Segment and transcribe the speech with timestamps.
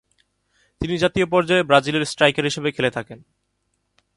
[0.81, 3.19] তিনি জাতীয় পর্যায়ে ব্রাজিলের স্ট্রাইকার হিসেবে খেলে থাকেন।